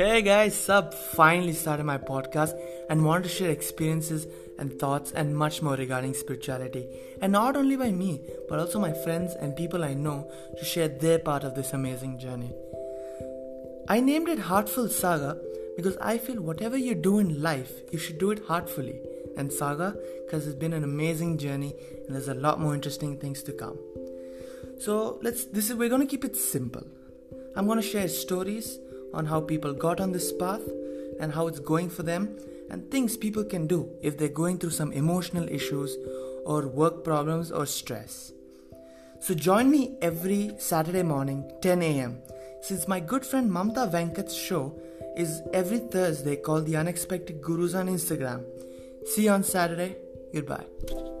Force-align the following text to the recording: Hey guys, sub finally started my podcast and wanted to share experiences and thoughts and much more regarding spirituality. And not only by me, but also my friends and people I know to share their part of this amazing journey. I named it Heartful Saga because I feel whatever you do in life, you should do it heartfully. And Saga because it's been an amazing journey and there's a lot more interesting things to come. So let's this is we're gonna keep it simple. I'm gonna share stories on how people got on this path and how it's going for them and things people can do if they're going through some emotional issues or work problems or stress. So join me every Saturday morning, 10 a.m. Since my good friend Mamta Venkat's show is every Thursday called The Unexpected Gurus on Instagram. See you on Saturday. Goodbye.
Hey 0.00 0.22
guys, 0.22 0.54
sub 0.54 0.94
finally 0.94 1.52
started 1.52 1.84
my 1.84 1.98
podcast 1.98 2.58
and 2.88 3.04
wanted 3.04 3.24
to 3.24 3.28
share 3.28 3.50
experiences 3.50 4.26
and 4.58 4.72
thoughts 4.78 5.12
and 5.12 5.36
much 5.36 5.60
more 5.60 5.74
regarding 5.74 6.14
spirituality. 6.14 6.88
And 7.20 7.32
not 7.32 7.54
only 7.54 7.76
by 7.76 7.90
me, 7.90 8.22
but 8.48 8.58
also 8.58 8.80
my 8.80 8.94
friends 9.04 9.34
and 9.34 9.54
people 9.54 9.84
I 9.84 9.92
know 9.92 10.26
to 10.56 10.64
share 10.64 10.88
their 10.88 11.18
part 11.18 11.44
of 11.44 11.54
this 11.54 11.74
amazing 11.74 12.18
journey. 12.18 12.50
I 13.90 14.00
named 14.00 14.30
it 14.30 14.38
Heartful 14.38 14.88
Saga 14.88 15.38
because 15.76 15.98
I 15.98 16.16
feel 16.16 16.40
whatever 16.40 16.78
you 16.78 16.94
do 16.94 17.18
in 17.18 17.42
life, 17.42 17.70
you 17.92 17.98
should 17.98 18.16
do 18.16 18.30
it 18.30 18.46
heartfully. 18.46 19.02
And 19.36 19.52
Saga 19.52 19.94
because 20.24 20.46
it's 20.46 20.56
been 20.56 20.72
an 20.72 20.82
amazing 20.82 21.36
journey 21.36 21.74
and 22.06 22.16
there's 22.16 22.28
a 22.28 22.40
lot 22.48 22.58
more 22.58 22.74
interesting 22.74 23.18
things 23.18 23.42
to 23.42 23.52
come. 23.52 23.78
So 24.78 25.18
let's 25.20 25.44
this 25.44 25.68
is 25.68 25.76
we're 25.76 25.90
gonna 25.90 26.06
keep 26.06 26.24
it 26.24 26.36
simple. 26.36 26.86
I'm 27.54 27.66
gonna 27.66 27.82
share 27.82 28.08
stories 28.08 28.78
on 29.12 29.26
how 29.26 29.40
people 29.40 29.72
got 29.72 30.00
on 30.00 30.12
this 30.12 30.32
path 30.32 30.62
and 31.20 31.32
how 31.32 31.46
it's 31.46 31.60
going 31.60 31.90
for 31.90 32.02
them 32.02 32.36
and 32.70 32.90
things 32.90 33.16
people 33.16 33.44
can 33.44 33.66
do 33.66 33.90
if 34.00 34.16
they're 34.16 34.28
going 34.28 34.58
through 34.58 34.70
some 34.70 34.92
emotional 34.92 35.48
issues 35.48 35.96
or 36.46 36.68
work 36.68 37.04
problems 37.04 37.50
or 37.50 37.66
stress. 37.66 38.32
So 39.20 39.34
join 39.34 39.70
me 39.70 39.96
every 40.00 40.52
Saturday 40.58 41.02
morning, 41.02 41.50
10 41.60 41.82
a.m. 41.82 42.18
Since 42.62 42.88
my 42.88 43.00
good 43.00 43.24
friend 43.26 43.50
Mamta 43.50 43.90
Venkat's 43.90 44.34
show 44.34 44.80
is 45.16 45.42
every 45.52 45.78
Thursday 45.78 46.36
called 46.36 46.66
The 46.66 46.76
Unexpected 46.76 47.42
Gurus 47.42 47.74
on 47.74 47.88
Instagram. 47.88 48.44
See 49.06 49.24
you 49.24 49.30
on 49.30 49.42
Saturday. 49.42 49.96
Goodbye. 50.32 51.19